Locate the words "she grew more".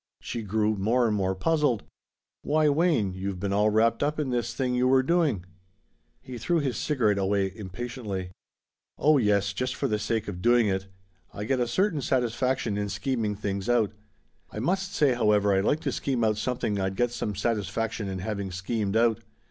0.19-1.05